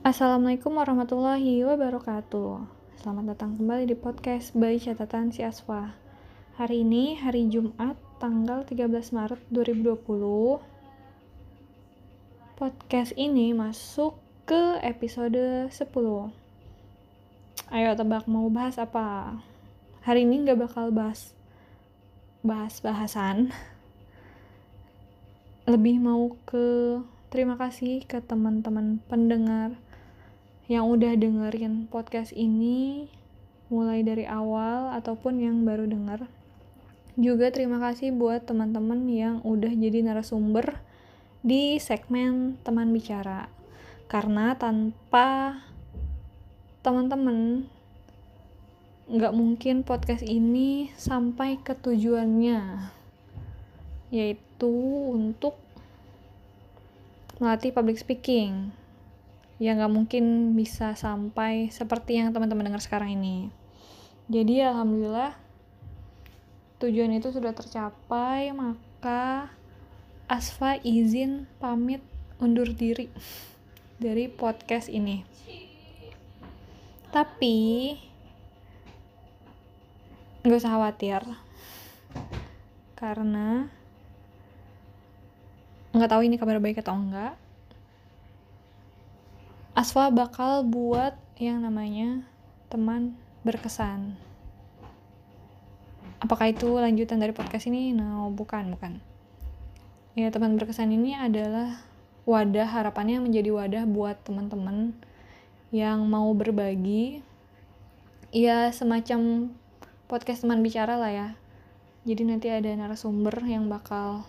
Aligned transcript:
Assalamualaikum 0.00 0.80
warahmatullahi 0.80 1.60
wabarakatuh. 1.60 2.64
Selamat 3.04 3.36
datang 3.36 3.60
kembali 3.60 3.84
di 3.84 3.92
podcast 3.92 4.56
by 4.56 4.80
catatan 4.80 5.28
si 5.28 5.44
Aswa. 5.44 5.92
Hari 6.56 6.88
ini 6.88 7.20
hari 7.20 7.44
Jumat 7.52 8.00
tanggal 8.16 8.64
13 8.64 8.88
Maret 9.12 9.44
2020 9.52 10.00
Podcast 12.56 13.12
ini 13.20 13.52
masuk 13.52 14.16
ke 14.48 14.80
episode 14.80 15.68
10 15.68 15.76
Ayo 17.68 17.90
tebak 17.92 18.24
mau 18.24 18.48
bahas 18.48 18.80
apa? 18.80 19.36
Hari 20.08 20.24
ini 20.24 20.48
gak 20.48 20.64
bakal 20.64 20.96
bahas 20.96 21.36
bahas 22.40 22.80
bahasan. 22.80 23.52
Lebih 25.68 26.00
mau 26.00 26.32
ke 26.48 26.96
terima 27.28 27.60
kasih 27.60 28.00
ke 28.08 28.24
teman-teman 28.24 29.04
pendengar 29.04 29.76
yang 30.70 30.86
udah 30.86 31.18
dengerin 31.18 31.90
podcast 31.90 32.30
ini 32.30 33.10
mulai 33.74 34.06
dari 34.06 34.22
awal 34.22 34.94
ataupun 34.94 35.42
yang 35.42 35.66
baru 35.66 35.90
denger. 35.90 36.30
Juga 37.18 37.50
terima 37.50 37.82
kasih 37.82 38.14
buat 38.14 38.46
teman-teman 38.46 39.02
yang 39.10 39.42
udah 39.42 39.66
jadi 39.66 40.06
narasumber 40.06 40.78
di 41.42 41.82
segmen 41.82 42.54
teman 42.62 42.94
bicara. 42.94 43.50
Karena 44.06 44.54
tanpa 44.54 45.58
teman-teman 46.86 47.66
nggak 49.10 49.34
mungkin 49.34 49.82
podcast 49.82 50.22
ini 50.22 50.94
sampai 50.94 51.58
ke 51.58 51.74
tujuannya 51.74 52.94
yaitu 54.14 54.70
untuk 55.10 55.58
melatih 57.42 57.74
public 57.74 57.98
speaking 57.98 58.70
yang 59.60 59.76
nggak 59.76 59.92
mungkin 59.92 60.56
bisa 60.56 60.96
sampai 60.96 61.68
seperti 61.68 62.16
yang 62.16 62.32
teman-teman 62.32 62.72
dengar 62.72 62.80
sekarang 62.80 63.12
ini. 63.12 63.52
Jadi 64.32 64.64
alhamdulillah 64.64 65.36
tujuan 66.80 67.12
itu 67.12 67.28
sudah 67.28 67.52
tercapai 67.52 68.56
maka 68.56 69.52
Asfa 70.30 70.80
izin 70.80 71.44
pamit 71.60 72.00
undur 72.40 72.72
diri 72.72 73.12
dari 74.02 74.32
podcast 74.32 74.88
ini. 74.88 75.28
Tapi 77.12 77.58
nggak 80.40 80.56
usah 80.56 80.72
khawatir 80.72 81.20
karena 82.96 83.68
nggak 85.92 86.08
tahu 86.08 86.24
ini 86.24 86.40
kabar 86.40 86.56
baik 86.64 86.80
atau 86.80 86.96
enggak 86.96 87.36
Asfa 89.80 90.12
bakal 90.12 90.68
buat 90.68 91.16
yang 91.40 91.64
namanya 91.64 92.20
teman 92.68 93.16
berkesan. 93.48 94.12
Apakah 96.20 96.52
itu 96.52 96.68
lanjutan 96.76 97.16
dari 97.16 97.32
podcast 97.32 97.64
ini? 97.64 97.96
No 97.96 98.28
bukan 98.28 98.76
bukan. 98.76 99.00
Ya 100.12 100.28
teman 100.28 100.60
berkesan 100.60 100.92
ini 100.92 101.16
adalah 101.16 101.80
wadah 102.28 102.68
harapannya 102.68 103.24
menjadi 103.24 103.56
wadah 103.56 103.88
buat 103.88 104.20
teman-teman 104.20 104.92
yang 105.72 106.04
mau 106.04 106.28
berbagi. 106.36 107.24
Ya 108.36 108.68
semacam 108.76 109.48
podcast 110.12 110.44
teman 110.44 110.60
bicara 110.60 111.00
lah 111.00 111.08
ya. 111.08 111.28
Jadi 112.04 112.28
nanti 112.28 112.52
ada 112.52 112.68
narasumber 112.68 113.40
yang 113.48 113.72
bakal 113.72 114.28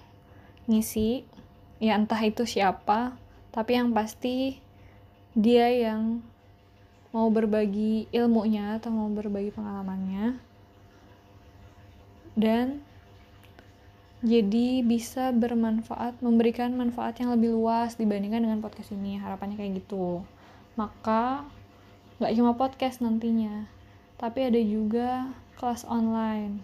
ngisi. 0.72 1.28
Ya 1.84 2.00
entah 2.00 2.24
itu 2.24 2.48
siapa 2.48 3.20
tapi 3.52 3.76
yang 3.76 3.92
pasti 3.92 4.71
dia 5.32 5.68
yang 5.72 6.20
mau 7.12 7.28
berbagi 7.28 8.08
ilmunya 8.12 8.80
atau 8.80 8.92
mau 8.92 9.08
berbagi 9.12 9.52
pengalamannya. 9.52 10.40
Dan 12.36 12.80
jadi 14.24 14.86
bisa 14.86 15.34
bermanfaat 15.34 16.22
memberikan 16.22 16.72
manfaat 16.78 17.20
yang 17.20 17.34
lebih 17.36 17.58
luas 17.58 18.00
dibandingkan 18.00 18.46
dengan 18.46 18.64
podcast 18.64 18.96
ini. 18.96 19.20
Harapannya 19.20 19.60
kayak 19.60 19.84
gitu. 19.84 20.24
Maka 20.80 21.44
nggak 22.22 22.34
cuma 22.38 22.54
podcast 22.54 23.02
nantinya 23.02 23.66
tapi 24.22 24.46
ada 24.46 24.62
juga 24.62 25.34
kelas 25.58 25.82
online. 25.90 26.62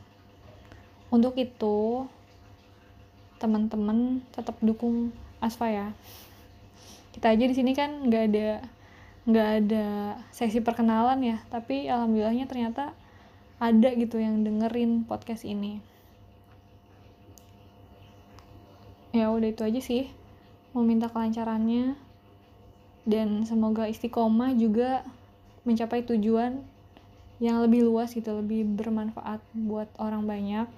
Untuk 1.10 1.34
itu 1.42 2.06
teman-teman 3.42 4.22
tetap 4.30 4.54
dukung 4.62 5.10
Asfa 5.42 5.70
ya 5.70 5.88
kita 7.18 7.34
aja 7.34 7.50
di 7.50 7.56
sini 7.58 7.74
kan 7.74 8.06
nggak 8.06 8.24
ada 8.30 8.50
nggak 9.26 9.50
ada 9.66 9.86
sesi 10.30 10.62
perkenalan 10.62 11.18
ya. 11.26 11.38
Tapi 11.50 11.90
alhamdulillahnya 11.90 12.46
ternyata 12.46 12.94
ada 13.58 13.90
gitu 13.98 14.22
yang 14.22 14.46
dengerin 14.46 15.02
podcast 15.10 15.42
ini. 15.42 15.82
Ya 19.18 19.34
udah 19.34 19.50
itu 19.50 19.66
aja 19.66 19.82
sih. 19.82 20.14
Mau 20.78 20.86
minta 20.86 21.10
kelancarannya. 21.10 21.98
Dan 23.08 23.50
semoga 23.50 23.90
istiqomah 23.90 24.54
juga 24.54 25.02
mencapai 25.66 26.06
tujuan 26.06 26.62
yang 27.42 27.64
lebih 27.66 27.88
luas 27.88 28.14
gitu 28.14 28.30
lebih 28.36 28.62
bermanfaat 28.78 29.42
buat 29.58 29.90
orang 29.98 30.30
banyak. 30.30 30.70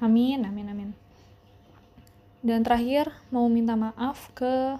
Amin 0.00 0.40
amin 0.40 0.66
amin. 0.72 0.90
Dan 2.40 2.64
terakhir 2.64 3.12
mau 3.28 3.50
minta 3.50 3.74
maaf 3.74 4.30
ke 4.32 4.78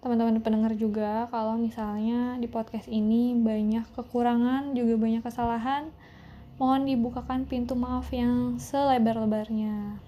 teman-teman 0.00 0.38
pendengar 0.40 0.72
juga 0.76 1.26
kalau 1.32 1.58
misalnya 1.58 2.38
di 2.38 2.46
podcast 2.46 2.86
ini 2.86 3.34
banyak 3.34 3.84
kekurangan 3.96 4.76
juga 4.76 4.94
banyak 4.96 5.22
kesalahan 5.24 5.90
mohon 6.56 6.88
dibukakan 6.88 7.44
pintu 7.44 7.76
maaf 7.76 8.08
yang 8.12 8.56
selebar-lebarnya. 8.56 10.00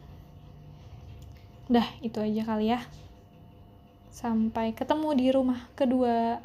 Dah 1.68 1.88
itu 2.00 2.16
aja 2.24 2.42
kali 2.48 2.72
ya. 2.72 2.80
Sampai 4.08 4.72
ketemu 4.72 5.08
di 5.12 5.26
rumah 5.28 5.60
kedua 5.76 6.40